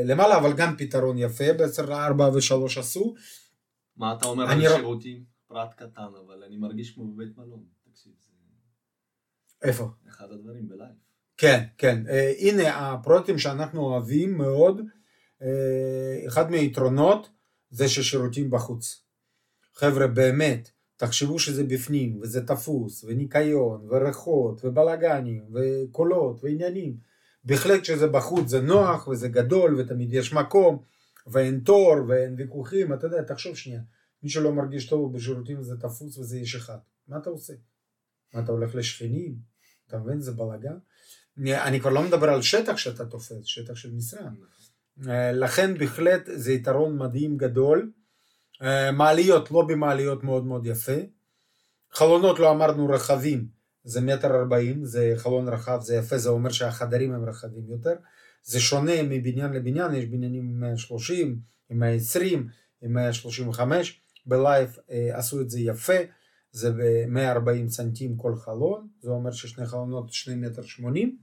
למעלה, 0.05 0.37
אבל 0.37 0.53
גם 0.53 0.77
פתרון 0.77 1.17
יפה, 1.17 1.53
בסר 1.59 1.93
4 2.05 2.29
ו-3 2.29 2.79
עשו. 2.79 3.13
מה 3.97 4.13
אתה 4.13 4.25
אומר 4.25 4.51
אני 4.51 4.67
על 4.67 4.75
שירותים? 4.75 5.23
פרט 5.47 5.73
קטן, 5.73 6.11
אבל 6.25 6.43
אני 6.47 6.57
מרגיש 6.57 6.91
כמו 6.91 7.13
בבית 7.13 7.37
מלון. 7.37 7.63
תקשיב, 7.91 8.13
איפה? 9.63 9.89
אחד 10.09 10.31
הדברים 10.31 10.67
בלייב. 10.67 10.91
כן, 11.37 11.63
כן. 11.77 12.07
אה, 12.09 12.33
הנה 12.39 12.93
הפרויקטים 12.93 13.37
שאנחנו 13.37 13.81
אוהבים 13.81 14.37
מאוד, 14.37 14.81
אה, 15.41 16.27
אחד 16.27 16.51
מהיתרונות 16.51 17.29
זה 17.69 17.87
ששירותים 17.87 18.49
בחוץ. 18.49 19.03
חבר'ה, 19.73 20.07
באמת, 20.07 20.69
תחשבו 20.97 21.39
שזה 21.39 21.63
בפנים, 21.63 22.19
וזה 22.21 22.47
תפוס, 22.47 23.03
וניקיון, 23.03 23.87
וריחות, 23.89 24.65
ובלאגנים, 24.65 25.45
וקולות, 25.53 26.43
ועניינים. 26.43 26.97
בהחלט 27.43 27.81
כשזה 27.81 28.07
בחוץ 28.07 28.49
זה 28.49 28.61
נוח, 28.61 29.07
וזה 29.07 29.27
גדול, 29.27 29.79
ותמיד 29.79 30.13
יש 30.13 30.33
מקום, 30.33 30.83
ואין 31.27 31.59
תור, 31.59 31.95
ואין 32.07 32.35
ויכוחים, 32.37 32.93
אתה 32.93 33.07
יודע, 33.07 33.21
תחשוב 33.21 33.57
שנייה, 33.57 33.81
מי 34.23 34.29
שלא 34.29 34.53
מרגיש 34.53 34.89
טוב 34.89 35.13
בשירותים 35.13 35.63
זה 35.63 35.77
תפוס 35.77 36.17
וזה 36.17 36.37
איש 36.37 36.55
אחד. 36.55 36.77
מה 37.07 37.17
אתה 37.17 37.29
עושה? 37.29 37.53
מה 38.33 38.41
אתה 38.41 38.51
הולך 38.51 38.75
לשכנים? 38.75 39.35
אתה 39.87 39.97
מבין? 39.97 40.19
זה 40.19 40.31
בלאגן. 40.31 40.77
אני 41.47 41.79
כבר 41.79 41.89
לא 41.89 42.03
מדבר 42.03 42.29
על 42.29 42.41
שטח 42.41 42.77
שאתה 42.77 43.05
תופס, 43.05 43.45
שטח 43.45 43.75
של 43.75 43.93
משרד. 43.93 44.33
אה, 45.07 45.31
לכן 45.31 45.77
בהחלט 45.77 46.29
זה 46.33 46.53
יתרון 46.53 46.97
מדהים 46.97 47.37
גדול. 47.37 47.91
אה, 48.61 48.91
מעליות, 48.91 49.51
לא 49.51 49.61
במעליות 49.67 50.23
מאוד 50.23 50.45
מאוד 50.45 50.65
יפה. 50.65 50.97
חלונות 51.91 52.39
לא 52.39 52.51
אמרנו 52.51 52.89
רחבים, 52.89 53.47
זה 53.83 54.01
מטר 54.01 54.35
ארבעים, 54.35 54.85
זה 54.85 55.13
חלון 55.15 55.47
רחב, 55.47 55.79
זה 55.81 55.95
יפה, 55.95 56.17
זה 56.17 56.29
אומר 56.29 56.49
שהחדרים 56.49 57.13
הם 57.13 57.25
רחבים 57.25 57.69
יותר. 57.69 57.95
זה 58.43 58.59
שונה 58.59 59.03
מבניין 59.03 59.53
לבניין, 59.53 59.93
יש 59.93 60.05
בניינים 60.05 60.43
עם 60.43 60.59
130, 60.59 61.39
עם 61.69 61.79
120, 61.79 62.49
עם 62.81 62.93
135. 62.93 64.01
ב 64.25 64.35
LYFE 64.35 64.77
אה, 64.91 65.17
עשו 65.17 65.41
את 65.41 65.49
זה 65.49 65.59
יפה, 65.59 65.97
זה 66.51 66.71
ב-140 66.71 67.69
סנטים 67.69 68.17
כל 68.17 68.35
חלון, 68.35 68.87
זה 69.01 69.09
אומר 69.09 69.31
ששני 69.31 69.65
חלונות 69.65 70.13
2 70.13 70.41
מטר 70.41 70.61
80. 70.61 71.17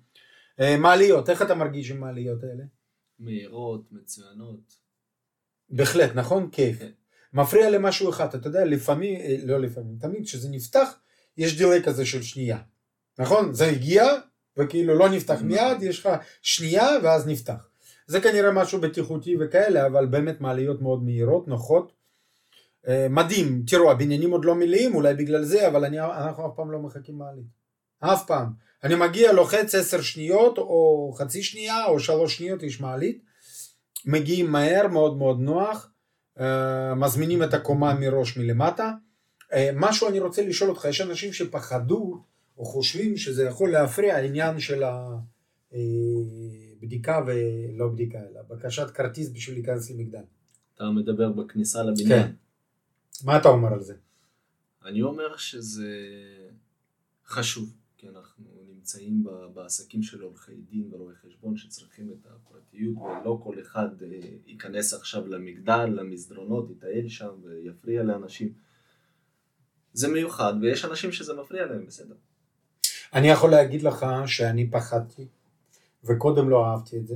אה, 0.61 0.77
מעליות, 0.77 1.31
איך 1.31 1.43
אתה 1.43 1.55
מרגיש 1.55 1.91
עם 1.91 2.01
מעליות 2.01 2.43
האלה? 2.43 2.65
מהירות, 3.19 3.93
מצוינות. 3.93 4.75
בהחלט, 5.71 6.11
נכון? 6.15 6.49
כיף. 6.53 6.79
כן. 6.79 6.91
מפריע 7.33 7.71
למשהו 7.71 8.11
אחד, 8.11 8.35
אתה 8.35 8.49
יודע, 8.49 8.65
לפעמים, 8.65 9.21
אה, 9.21 9.37
לא 9.45 9.61
לפעמים, 9.61 9.97
תמיד 10.01 10.25
כשזה 10.25 10.49
נפתח, 10.51 10.99
יש 11.41 11.59
delay 11.59 11.83
כזה 11.83 12.07
של 12.07 12.23
שנייה. 12.23 12.59
נכון? 13.19 13.53
זה 13.53 13.67
הגיע, 13.67 14.05
וכאילו 14.57 14.95
לא 14.95 15.09
נפתח 15.09 15.35
נכון. 15.35 15.47
מיד, 15.47 15.83
יש 15.83 16.01
לך 16.01 16.09
שנייה 16.43 16.89
ואז 17.03 17.27
נפתח. 17.27 17.69
זה 18.07 18.21
כנראה 18.21 18.51
משהו 18.53 18.81
בטיחותי 18.81 19.37
וכאלה, 19.41 19.87
אבל 19.87 20.07
באמת 20.07 20.41
מעליות 20.41 20.83
מאוד 20.83 21.05
מהירות, 21.05 21.49
נוחות. 21.49 21.93
אה, 22.89 23.07
מדהים, 23.11 23.63
תראו, 23.67 23.91
הבניינים 23.91 24.31
עוד 24.31 24.45
לא 24.45 24.55
מלאים, 24.55 24.95
אולי 24.95 25.15
בגלל 25.15 25.45
זה, 25.45 25.69
אבל 25.69 25.85
אני, 25.85 26.01
אנחנו 26.01 26.47
אף 26.47 26.53
פעם 26.57 26.71
לא 26.71 26.79
מחכים 26.79 27.19
מעלית. 27.19 27.47
אף 28.01 28.27
פעם. 28.27 28.49
אני 28.85 28.95
מגיע, 28.95 29.33
לוחץ 29.33 29.75
עשר 29.75 30.01
שניות, 30.01 30.59
או 30.59 31.13
חצי 31.19 31.43
שנייה, 31.43 31.85
או 31.87 32.01
שלוש 32.01 32.37
שניות, 32.37 32.63
יש 32.63 32.81
מעלית. 32.81 33.23
מגיעים 34.07 34.53
מהר, 34.53 34.89
מאוד 34.89 35.17
מאוד 35.17 35.41
נוח. 35.41 35.91
אה, 36.41 36.95
מזמינים 36.95 37.43
את 37.43 37.55
הקומה 37.55 37.95
מראש 37.95 38.37
מלמטה. 38.37 38.93
אה, 39.53 39.71
משהו 39.75 40.09
אני 40.09 40.21
רוצה 40.21 40.47
לשאול 40.47 40.71
אותך, 40.71 40.85
יש 40.85 41.01
אנשים 41.01 41.33
שפחדו 41.33 42.25
או 42.59 42.65
חושבים 42.65 43.17
שזה 43.17 43.45
יכול 43.45 43.73
להפריע 43.73 44.17
העניין 44.17 44.61
של 44.61 44.83
הבדיקה 45.73 47.25
ולא 47.27 47.89
בדיקה, 47.89 48.19
אלא 48.19 48.43
בקשת 48.49 48.91
כרטיס 48.91 49.31
בשביל 49.31 49.57
להיכנס 49.57 49.91
למגדל. 49.91 50.23
אתה 50.75 50.85
מדבר 50.91 51.33
בכניסה 51.33 51.83
לבניין. 51.83 52.23
כן. 52.23 52.33
מה 53.25 53.39
אתה 53.39 53.49
אומר 53.49 53.73
על 53.73 53.83
זה? 53.83 53.95
אני 54.85 55.03
אומר 55.03 55.37
שזה 55.37 55.97
חשוב, 57.27 57.73
כי 57.97 58.09
אנחנו 58.09 58.45
נמצאים 58.75 59.25
בעסקים 59.55 60.03
של 60.03 60.23
עורכי 60.23 60.53
דין 60.71 60.89
ורואי 60.91 61.15
חשבון 61.15 61.57
שצריכים 61.57 62.11
את 62.13 62.27
הפרטיות, 62.27 62.97
ולא 62.97 63.41
כל 63.43 63.61
אחד 63.61 64.03
אה, 64.03 64.09
ייכנס 64.47 64.95
עכשיו 64.95 65.27
למגדל, 65.27 65.87
למסדרונות, 65.87 66.71
יטייל 66.71 67.09
שם 67.09 67.31
ויפריע 67.43 68.03
לאנשים. 68.03 68.53
זה 69.93 70.09
מיוחד, 70.09 70.55
ויש 70.63 70.85
אנשים 70.85 71.13
שזה 71.13 71.35
מפריע 71.35 71.67
להם, 71.67 71.87
בסדר. 71.87 72.15
אני 73.15 73.29
יכול 73.29 73.51
להגיד 73.51 73.83
לך 73.83 74.07
שאני 74.27 74.71
פחדתי, 74.71 75.27
וקודם 76.05 76.51
לא 76.51 76.67
אהבתי 76.67 76.99
את 76.99 77.07
זה, 77.07 77.15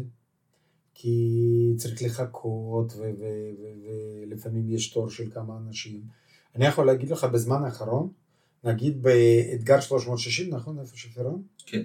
כי 0.95 1.75
צריך 1.77 2.03
לחכות, 2.03 2.93
ולפעמים 4.27 4.71
יש 4.71 4.93
תור 4.93 5.11
של 5.11 5.31
כמה 5.31 5.59
אנשים. 5.59 6.03
אני 6.55 6.67
יכול 6.67 6.87
להגיד 6.87 7.11
לך 7.11 7.25
בזמן 7.25 7.65
האחרון, 7.65 8.13
נגיד 8.65 9.03
באתגר 9.03 9.81
360, 9.81 10.55
נכון? 10.55 10.81
איפה 10.81 10.97
שפירון? 10.97 11.43
כן. 11.67 11.83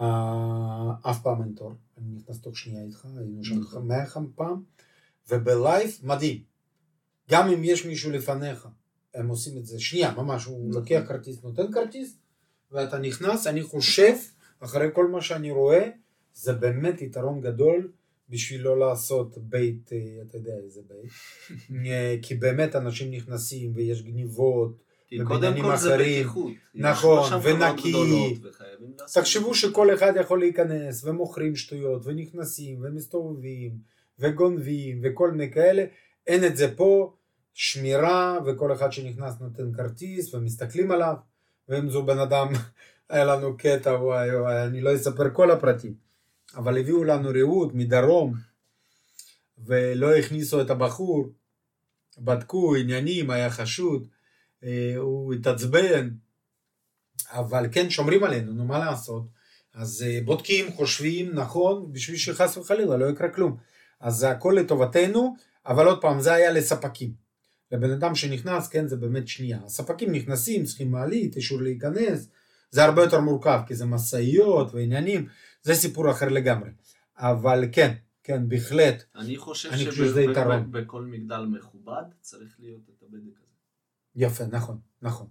אה, 0.00 0.92
אף 1.02 1.22
פעם 1.22 1.42
אין 1.42 1.52
תור, 1.56 1.74
אני 1.98 2.16
נכנס 2.16 2.40
תוך 2.40 2.58
שנייה 2.58 2.84
איתך, 2.84 3.06
היינו 3.16 3.44
שם 3.44 3.58
נכון. 3.58 3.88
מאה 3.88 4.04
פעם, 4.34 4.62
וב 5.28 5.49
LYFE 5.49 5.90
מדהים. 6.02 6.42
גם 7.30 7.48
אם 7.48 7.64
יש 7.64 7.86
מישהו 7.86 8.10
לפניך, 8.10 8.68
הם 9.16 9.28
עושים 9.28 9.58
את 9.58 9.66
זה 9.66 9.80
שנייה, 9.80 10.14
ממש, 10.16 10.44
הוא 10.44 10.68
נכון. 10.68 10.82
לוקח 10.82 11.02
כרטיס, 11.08 11.42
נותן 11.42 11.72
כרטיס, 11.72 12.16
ואתה 12.72 12.98
נכנס, 12.98 13.46
אני 13.46 13.62
חושב, 13.62 14.12
אחרי 14.60 14.88
כל 14.92 15.08
מה 15.08 15.22
שאני 15.22 15.50
רואה, 15.50 15.88
זה 16.34 16.52
באמת 16.52 17.02
יתרון 17.02 17.40
גדול 17.40 17.92
בשביל 18.28 18.62
לא 18.62 18.78
לעשות 18.78 19.38
בית, 19.38 19.90
אה, 19.92 20.22
אתה 20.22 20.36
יודע 20.36 20.52
איזה 20.64 20.80
בית, 20.88 21.10
אה, 21.86 22.16
כי 22.22 22.34
באמת 22.34 22.76
אנשים 22.76 23.10
נכנסים 23.10 23.72
ויש 23.74 24.02
גניבות, 24.02 24.86
ובניינים 25.12 25.62
קודם 25.62 25.62
כל 25.62 25.76
זה 25.76 25.94
אחרים. 25.94 26.22
בטיחות. 26.22 26.52
נכון, 26.74 27.30
חברות 27.30 27.56
ונקי. 27.60 28.38
תחשבו. 29.14 29.54
שכל 29.54 29.94
אחד 29.94 30.12
יכול 30.20 30.40
להיכנס, 30.40 31.04
ומוכרים 31.04 31.56
שטויות, 31.56 32.02
ונכנסים, 32.04 32.78
ומסתובבים, 32.82 33.72
וגונבים, 34.18 35.00
וכל 35.02 35.30
מיני 35.30 35.52
כאלה, 35.52 35.84
אין 36.26 36.44
את 36.44 36.56
זה 36.56 36.76
פה, 36.76 37.14
שמירה, 37.58 38.38
וכל 38.46 38.72
אחד 38.72 38.92
שנכנס 38.92 39.34
נותן 39.40 39.72
כרטיס, 39.72 40.34
ומסתכלים 40.34 40.90
עליו, 40.90 41.14
ואם 41.68 41.90
זו 41.90 42.02
בן 42.02 42.18
אדם, 42.18 42.48
היה 43.10 43.24
לנו 43.24 43.56
קטע, 43.56 43.90
וואי 43.90 44.36
וואי, 44.36 44.62
אני 44.62 44.80
לא 44.80 44.94
אספר 44.94 45.30
כל 45.32 45.50
הפרטים, 45.50 45.94
אבל 46.56 46.78
הביאו 46.78 47.04
לנו 47.04 47.30
רעות 47.34 47.74
מדרום, 47.74 48.34
ולא 49.58 50.16
הכניסו 50.16 50.60
את 50.60 50.70
הבחור, 50.70 51.28
בדקו 52.18 52.76
עניינים, 52.76 53.30
היה 53.30 53.50
חשוד, 53.50 54.08
אה, 54.64 54.94
הוא 54.96 55.34
התעצבן, 55.34 56.10
אבל 57.30 57.66
כן 57.72 57.90
שומרים 57.90 58.24
עלינו, 58.24 58.52
נו 58.52 58.64
מה 58.64 58.78
לעשות? 58.78 59.22
אז 59.74 60.04
אה, 60.06 60.18
בודקים, 60.24 60.72
חושבים, 60.72 61.34
נכון, 61.34 61.92
בשביל 61.92 62.16
שחס 62.16 62.56
וחלילה 62.56 62.96
לא 62.96 63.06
יקרה 63.06 63.28
כלום. 63.28 63.56
אז 64.00 64.14
זה 64.14 64.30
הכל 64.30 64.56
לטובתנו, 64.60 65.36
אבל 65.66 65.86
עוד 65.86 66.00
פעם, 66.00 66.20
זה 66.20 66.32
היה 66.32 66.52
לספקים. 66.52 67.25
לבן 67.72 67.90
אדם 67.90 68.14
שנכנס, 68.14 68.68
כן, 68.68 68.88
זה 68.88 68.96
באמת 68.96 69.28
שנייה. 69.28 69.58
הספקים 69.64 70.12
נכנסים, 70.12 70.64
צריכים 70.64 70.90
מעלית, 70.90 71.36
אישור 71.36 71.62
להיכנס, 71.62 72.28
זה 72.70 72.84
הרבה 72.84 73.02
יותר 73.02 73.20
מורכב, 73.20 73.60
כי 73.66 73.74
זה 73.74 73.86
משאיות 73.86 74.74
ועניינים, 74.74 75.26
זה 75.62 75.74
סיפור 75.74 76.10
אחר 76.10 76.28
לגמרי. 76.28 76.70
אבל 77.18 77.64
כן, 77.72 77.94
כן, 78.24 78.48
בהחלט, 78.48 79.02
אני 79.16 79.36
חושב 79.36 79.68
אני 79.68 79.78
חושב 79.90 80.04
שזה 80.04 80.22
יתרון. 80.22 80.70
שבכל 80.70 81.04
מגדל 81.04 81.46
מכובד 81.58 82.02
צריך 82.20 82.56
להיות 82.60 82.82
את 82.88 83.02
הבדק 83.02 83.36
הזה. 83.36 83.56
יפה, 84.16 84.44
נכון, 84.46 84.78
נכון. 85.02 85.26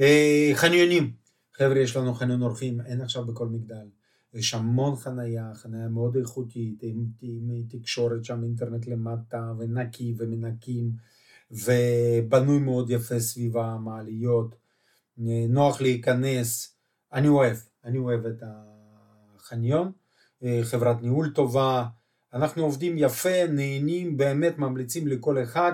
אה, 0.00 0.50
חניונים, 0.54 1.12
חבר'ה, 1.52 1.78
יש 1.78 1.96
לנו 1.96 2.14
חניון 2.14 2.42
אורחים, 2.42 2.80
אין 2.80 3.00
עכשיו 3.00 3.24
בכל 3.24 3.48
מגדל. 3.48 3.88
יש 4.34 4.54
המון 4.54 4.96
חנייה, 4.96 5.54
חנייה 5.54 5.88
מאוד 5.88 6.16
איכותית, 6.16 6.82
עם, 6.82 7.06
עם 7.22 7.62
תקשורת 7.68 8.24
שם, 8.24 8.42
אינטרנט 8.42 8.86
למטה, 8.86 9.52
ונקי 9.58 10.14
ומנקים, 10.18 10.92
ובנוי 11.50 12.58
מאוד 12.58 12.90
יפה 12.90 13.20
סביב 13.20 13.56
המעליות, 13.56 14.54
נוח 15.48 15.80
להיכנס, 15.80 16.76
אני 17.12 17.28
אוהב, 17.28 17.56
אני 17.84 17.98
אוהב 17.98 18.26
את 18.26 18.42
החניון, 19.36 19.92
אה, 20.42 20.60
חברת 20.62 21.02
ניהול 21.02 21.30
טובה, 21.34 21.86
אנחנו 22.34 22.62
עובדים 22.62 22.94
יפה, 22.98 23.46
נהנים, 23.48 24.16
באמת 24.16 24.58
ממליצים 24.58 25.06
לכל 25.06 25.42
אחד, 25.42 25.72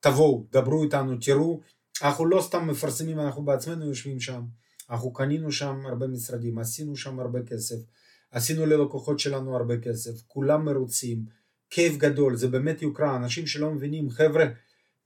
תבואו, 0.00 0.46
דברו 0.52 0.84
איתנו, 0.84 1.16
תראו, 1.20 1.60
אנחנו 2.02 2.26
לא 2.26 2.42
סתם 2.42 2.66
מפרסמים, 2.70 3.20
אנחנו 3.20 3.44
בעצמנו 3.44 3.86
יושבים 3.86 4.20
שם, 4.20 4.42
אנחנו 4.90 5.12
קנינו 5.12 5.52
שם 5.52 5.80
הרבה 5.86 6.06
משרדים, 6.06 6.58
עשינו 6.58 6.96
שם 6.96 7.20
הרבה 7.20 7.42
כסף, 7.42 7.76
עשינו 8.30 8.66
ללקוחות 8.66 9.18
שלנו 9.18 9.56
הרבה 9.56 9.80
כסף, 9.80 10.22
כולם 10.26 10.64
מרוצים, 10.64 11.24
כיף 11.70 11.96
גדול, 11.96 12.36
זה 12.36 12.48
באמת 12.48 12.82
יוקרה, 12.82 13.16
אנשים 13.16 13.46
שלא 13.46 13.70
מבינים, 13.70 14.10
חבר'ה, 14.10 14.44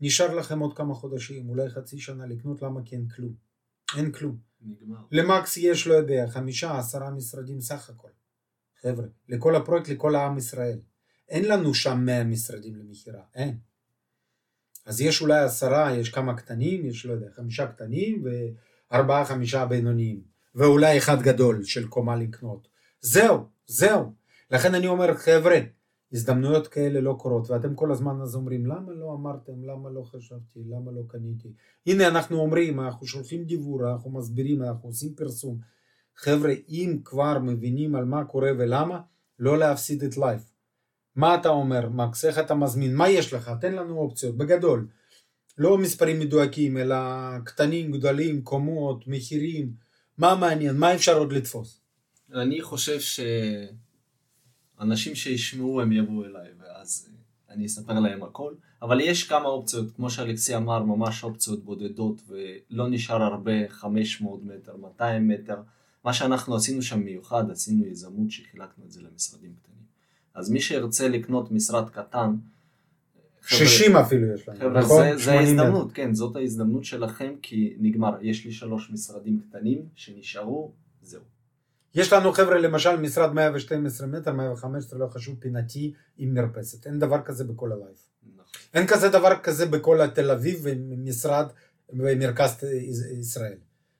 נשאר 0.00 0.34
לכם 0.34 0.58
עוד 0.58 0.76
כמה 0.76 0.94
חודשים, 0.94 1.48
אולי 1.48 1.70
חצי 1.70 1.98
שנה 1.98 2.26
לקנות, 2.26 2.62
למה 2.62 2.80
כי 2.84 2.96
אין 2.96 3.08
כלום, 3.08 3.34
אין 3.96 4.12
כלום. 4.12 4.36
נגמר. 4.62 4.98
למקס 5.12 5.56
יש, 5.56 5.86
לא 5.86 5.94
יודע, 5.94 6.26
חמישה, 6.28 6.78
עשרה 6.78 7.10
משרדים 7.10 7.60
סך 7.60 7.90
הכל. 7.90 8.08
חבר'ה, 8.82 9.06
לכל 9.28 9.56
הפרויקט, 9.56 9.88
לכל 9.88 10.14
העם 10.14 10.38
ישראל. 10.38 10.78
אין 11.28 11.48
לנו 11.48 11.74
שם 11.74 12.02
מאה 12.04 12.24
משרדים 12.24 12.76
למכירה, 12.76 13.22
אין. 13.34 13.58
אז 14.86 15.00
יש 15.00 15.20
אולי 15.20 15.38
עשרה, 15.38 15.96
יש 15.96 16.08
כמה 16.08 16.36
קטנים, 16.36 16.86
יש 16.86 17.06
לא 17.06 17.12
יודע, 17.12 17.26
חמישה 17.36 17.66
קטנים 17.66 18.24
וארבעה 18.24 19.24
חמישה 19.24 19.66
בינוניים, 19.66 20.20
ואולי 20.54 20.98
אחד 20.98 21.22
גדול 21.22 21.64
של 21.64 21.88
קומה 21.88 22.16
לקנות. 22.16 22.68
זהו, 23.00 23.48
זהו. 23.66 24.14
לכן 24.50 24.74
אני 24.74 24.86
אומר, 24.86 25.14
חבר'ה, 25.14 25.58
הזדמנויות 26.12 26.68
כאלה 26.68 27.00
לא 27.00 27.16
קורות, 27.18 27.50
ואתם 27.50 27.74
כל 27.74 27.92
הזמן 27.92 28.20
אז 28.22 28.34
אומרים, 28.34 28.66
למה 28.66 28.92
לא 28.92 29.12
אמרתם, 29.12 29.64
למה 29.64 29.90
לא 29.90 30.02
חשבתי, 30.02 30.60
למה 30.70 30.92
לא 30.92 31.02
קניתי. 31.08 31.48
הנה 31.86 32.08
אנחנו 32.08 32.36
אומרים, 32.36 32.80
אנחנו 32.80 33.06
שולחים 33.06 33.44
דיוור, 33.44 33.90
אנחנו 33.90 34.10
מסבירים, 34.10 34.62
אנחנו 34.62 34.88
עושים 34.88 35.14
פרסום. 35.14 35.58
חבר'ה, 36.16 36.52
אם 36.68 36.98
כבר 37.04 37.38
מבינים 37.38 37.94
על 37.94 38.04
מה 38.04 38.24
קורה 38.24 38.50
ולמה, 38.58 39.00
לא 39.38 39.58
להפסיד 39.58 40.02
את 40.02 40.16
לייף. 40.16 40.42
מה 41.16 41.34
אתה 41.34 41.48
אומר, 41.48 41.88
מקס, 41.88 42.24
איך 42.24 42.38
אתה 42.38 42.54
מזמין, 42.54 42.96
מה 42.96 43.08
יש 43.08 43.34
לך, 43.34 43.50
תן 43.60 43.74
לנו 43.74 43.98
אופציות, 43.98 44.36
בגדול. 44.36 44.88
לא 45.58 45.78
מספרים 45.78 46.20
מדויקים, 46.20 46.76
אלא 46.76 46.96
קטנים, 47.44 47.92
גדולים, 47.92 48.42
קומות, 48.42 49.04
מחירים, 49.06 49.72
מה 50.18 50.34
מעניין, 50.34 50.76
מה 50.76 50.94
אפשר 50.94 51.18
עוד 51.18 51.32
לתפוס. 51.32 51.80
אני 52.34 52.62
חושב 52.62 52.98
שאנשים 54.80 55.14
שישמעו 55.14 55.80
הם 55.80 55.92
יבואו 55.92 56.24
אליי 56.24 56.48
ואז 56.58 57.08
אה, 57.08 57.54
אני 57.54 57.66
אספר 57.66 58.00
להם 58.00 58.22
הכל 58.22 58.54
אבל 58.82 59.00
יש 59.00 59.28
כמה 59.28 59.44
אופציות 59.44 59.90
כמו 59.96 60.10
שאלכסי 60.10 60.56
אמר 60.56 60.82
ממש 60.82 61.24
אופציות 61.24 61.64
בודדות 61.64 62.22
ולא 62.28 62.88
נשאר 62.90 63.22
הרבה 63.22 63.68
500 63.68 64.40
מטר 64.44 64.76
200 64.76 65.28
מטר 65.28 65.56
מה 66.04 66.12
שאנחנו 66.12 66.56
עשינו 66.56 66.82
שם 66.82 67.00
מיוחד 67.00 67.50
עשינו 67.50 67.86
יזמות 67.86 68.30
שחילקנו 68.30 68.84
את 68.86 68.90
זה 68.90 69.00
למשרדים 69.02 69.54
קטנים 69.62 69.84
אז 70.34 70.50
מי 70.50 70.60
שירצה 70.60 71.08
לקנות 71.08 71.52
משרד 71.52 71.90
קטן 71.90 72.34
חבר'ה, 73.42 73.68
60 73.68 73.96
אפילו 73.96 74.34
יש 74.34 74.48
לנו, 74.48 74.58
חבר'ה, 74.58 74.80
נכון? 74.80 75.02
זה, 75.02 75.16
זה 75.16 75.22
80 75.22 75.54
מטר. 75.54 75.62
ההזדמנות, 75.62 75.92
כן, 75.92 76.14
זאת 76.14 76.36
ההזדמנות 76.36 76.84
שלכם, 76.84 77.32
כי 77.42 77.74
נגמר. 77.78 78.10
יש 78.20 78.44
לי 78.44 78.52
שלוש 78.52 78.90
משרדים 78.90 79.40
קטנים 79.40 79.82
שנשארו, 79.94 80.72
זהו. 81.02 81.22
יש 81.94 82.12
לנו 82.12 82.32
חבר'ה 82.32 82.58
למשל 82.58 82.96
משרד 82.96 83.32
112 83.32 84.06
מטר, 84.06 84.32
115 84.32 84.98
לא 84.98 85.06
חשוב, 85.06 85.36
פינתי 85.38 85.94
עם 86.18 86.34
מרפסת, 86.34 86.86
אין 86.86 86.98
דבר 86.98 87.22
כזה 87.22 87.44
בכל 87.44 87.72
ה 87.72 87.76
LYFE. 87.76 87.96
נכון. 88.36 88.44
אין 88.74 88.86
כזה 88.86 89.08
דבר 89.08 89.36
כזה 89.42 89.66
בכל 89.66 90.06
תל 90.06 90.30
אביב 90.30 90.60
ומשרד 90.62 91.46
במרכז 91.92 92.64
ישראל, 93.18 93.56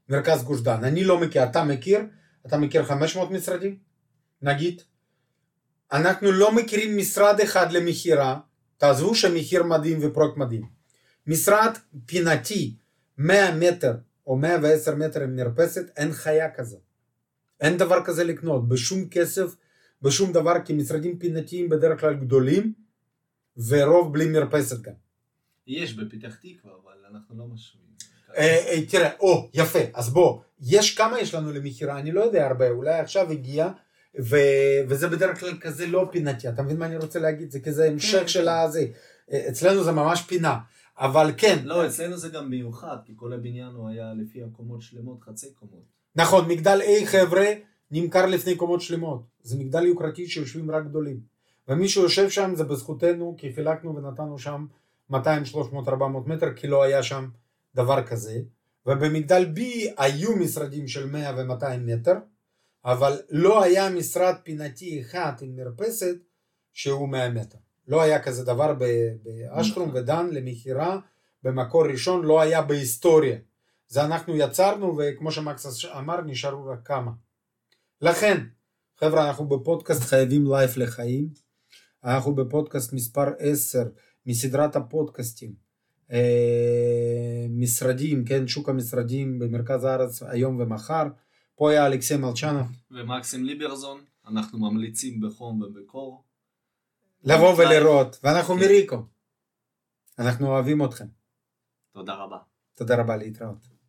מרכז 0.09 0.43
גוש 0.43 0.61
דן. 0.61 0.85
אני 0.85 1.05
לא 1.05 1.21
מכיר, 1.21 1.45
אתה 1.45 1.65
מכיר? 1.65 2.01
אתה 2.47 2.57
מכיר 2.57 2.85
500 2.85 3.31
משרדים? 3.31 3.79
נגיד? 4.43 4.83
אנחנו 5.93 6.33
לא 6.33 6.53
מכירים 6.55 6.97
משרד 6.97 7.41
אחד 7.41 7.73
למכירה, 7.73 8.41
תעזבו 8.79 9.15
שמחיר 9.15 9.63
מדהים 9.63 9.99
ופרויקט 10.03 10.37
מדהים. 10.37 10.67
משרד 11.27 11.73
פינתי 12.07 12.77
100 13.19 13.55
מטר 13.55 13.95
או 14.27 14.37
110 14.37 14.95
מטר 14.95 15.23
עם 15.23 15.37
מרפסת, 15.37 15.85
אין 15.97 16.13
חיה 16.13 16.51
כזה. 16.51 16.77
אין 17.61 17.77
דבר 17.77 18.05
כזה 18.05 18.25
לקנות, 18.25 18.69
בשום 18.69 19.09
כסף, 19.09 19.57
בשום 20.03 20.33
דבר, 20.33 20.55
כי 20.65 20.73
משרדים 20.73 21.19
פינתיים 21.19 21.69
בדרך 21.69 22.01
כלל 22.01 22.15
גדולים, 22.15 22.73
ורוב 23.69 24.13
בלי 24.13 24.29
מרפסת 24.29 24.81
גם. 24.81 24.93
יש 25.67 25.95
בפתח 25.95 26.35
תקווה, 26.35 26.73
אבל 26.85 27.05
אנחנו 27.11 27.39
לא 27.39 27.47
משווים. 27.47 27.91
אה, 28.37 28.65
אה, 28.69 28.87
תראה, 28.87 29.11
או, 29.21 29.51
יפה, 29.55 29.79
אז 29.95 30.11
בוא, 30.11 30.41
יש 30.61 30.97
כמה 30.97 31.21
יש 31.21 31.35
לנו 31.35 31.53
למכירה, 31.53 31.99
אני 31.99 32.13
לא 32.13 32.21
יודע 32.21 32.47
הרבה, 32.47 32.71
אולי 32.71 32.99
עכשיו 32.99 33.31
הגיע, 33.31 33.69
ו, 34.21 34.37
וזה 34.89 35.09
בדרך 35.09 35.41
כלל 35.41 35.59
כזה 35.61 35.87
לא 35.87 36.09
פינתי, 36.13 36.49
אתה 36.49 36.63
מבין 36.63 36.77
מה 36.77 36.87
אני 36.87 36.97
רוצה 36.97 37.19
להגיד? 37.19 37.51
זה 37.51 37.61
כזה 37.61 37.85
המשך 37.85 38.29
של 38.29 38.49
הזה, 38.49 38.87
אה, 39.33 39.49
אצלנו 39.49 39.85
זה 39.85 39.93
ממש 39.93 40.23
פינה, 40.23 40.59
אבל 40.99 41.33
כן, 41.37 41.59
לא, 41.65 41.87
אצלנו 41.87 42.17
זה 42.17 42.29
גם 42.29 42.51
מיוחד, 42.51 42.97
כי 43.05 43.13
כל 43.17 43.33
הבניין 43.33 43.73
הוא 43.75 43.89
היה 43.89 44.13
לפי 44.15 44.43
הקומות 44.43 44.83
שלמות, 44.83 45.23
חצי 45.23 45.55
קומות. 45.55 46.00
נכון, 46.17 46.49
מגדל 46.49 46.81
A 46.81 47.07
חבר'ה 47.07 47.47
נמכר 47.91 48.27
לפני 48.27 48.57
קומות 48.57 48.81
שלמות, 48.81 49.23
זה 49.43 49.59
מגדל 49.59 49.87
יוקרתי 49.87 50.27
שיושבים 50.27 50.71
רק 50.71 50.85
גדולים, 50.85 51.21
ומי 51.69 51.89
שיושב 51.89 52.31
שם 52.31 52.53
זה 52.55 52.65
בזכותנו, 52.65 53.35
כי 53.39 53.53
חילקנו 53.53 53.97
ונתנו 53.97 54.39
שם 54.39 54.67
200, 55.11 55.45
300, 55.45 55.89
400 55.89 56.27
מטר, 56.27 56.55
כי 56.55 56.67
לא 56.67 56.83
היה 56.83 57.03
שם 57.03 57.29
דבר 57.75 58.03
כזה, 58.03 58.41
ובמגדל 58.87 59.47
B 59.57 59.61
היו 59.97 60.37
משרדים 60.37 60.89
של 60.89 61.07
100 61.07 61.33
ו-200 61.37 61.77
מטר, 61.79 62.15
אבל 62.85 63.19
לא 63.31 63.63
היה 63.63 63.91
משרד 63.91 64.35
פינתי 64.43 65.01
אחד 65.01 65.33
עם 65.41 65.57
מרפסת 65.57 66.17
שהוא 66.73 67.09
100 67.09 67.31
מטר. 67.31 67.59
לא 67.89 68.03
היה 68.03 68.23
כזה 68.23 68.45
דבר 68.45 68.75
באשטרום 68.75 69.91
ודן 69.95 70.27
למכירה 70.31 70.99
במקור 71.43 71.87
ראשון, 71.87 72.25
לא 72.25 72.41
היה 72.41 72.63
בהיסטוריה. 72.63 73.37
זה 73.91 74.05
אנחנו 74.05 74.37
יצרנו, 74.37 74.99
וכמו 74.99 75.33
שמקס 75.33 75.85
אמר, 75.99 76.21
נשארו 76.21 76.67
רק 76.67 76.87
כמה. 76.87 77.11
לכן, 78.01 78.47
חבר'ה, 79.01 79.29
אנחנו 79.29 79.49
בפודקאסט 79.49 80.03
חייבים 80.03 80.47
לייף 80.47 80.77
לחיים. 80.77 81.29
אנחנו 82.05 82.35
בפודקאסט 82.35 82.93
מספר 82.93 83.25
10 83.39 83.83
מסדרת 84.27 84.77
הפודקאסטים. 84.77 85.55
אה, 86.13 87.47
משרדים, 87.51 88.25
כן, 88.25 88.47
שוק 88.47 88.69
המשרדים 88.69 89.39
במרכז 89.39 89.85
הארץ 89.85 90.23
היום 90.23 90.61
ומחר. 90.61 91.05
פה 91.55 91.71
היה 91.71 91.87
אלכסי 91.87 92.17
מלצ'נוב. 92.17 92.67
ומקסים 92.91 93.45
ליברזון, 93.45 94.01
אנחנו 94.27 94.59
ממליצים 94.59 95.21
בחום 95.21 95.63
ובקור. 95.63 96.25
לבוא 97.25 97.55
ולראות, 97.55 98.21
ואנחנו 98.23 98.57
מריקו. 98.57 98.97
אנחנו 100.19 100.47
אוהבים 100.47 100.85
אתכם. 100.85 101.07
תודה 101.93 102.15
רבה. 102.15 102.39
תודה 102.75 102.97
רבה 102.97 103.17
להתראות. 103.17 103.80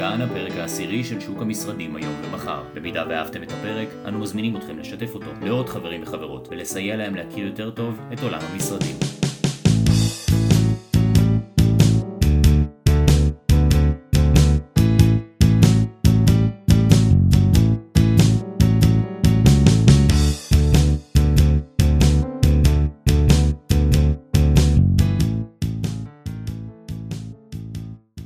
כאן 0.00 0.20
הפרק 0.20 0.52
העשירי 0.52 1.04
של 1.04 1.20
שוק 1.20 1.42
המשרדים 1.42 1.96
היום 1.96 2.14
ומחר. 2.22 2.62
במידה 2.74 3.04
ואהבתם 3.08 3.42
את 3.42 3.52
הפרק, 3.52 3.88
אנו 4.08 4.18
מזמינים 4.18 4.56
אתכם 4.56 4.78
לשתף 4.78 5.14
אותו 5.14 5.30
לעוד 5.42 5.68
חברים 5.68 6.02
וחברות, 6.02 6.48
ולסייע 6.50 6.96
להם 6.96 7.14
להכיר 7.14 7.46
יותר 7.46 7.70
טוב 7.70 8.00
את 8.12 8.22
עולם 8.22 8.40
המשרדים. 8.52 9.09